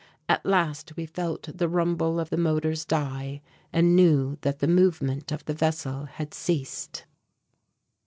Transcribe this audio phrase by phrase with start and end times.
[0.27, 3.39] At last we felt the rumble of the motors die
[3.71, 7.05] and knew that the movement of the vessel had ceased.